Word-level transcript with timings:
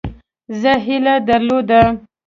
زه 0.61 0.71
هیله 0.85 1.13
درلوده. 1.27 1.81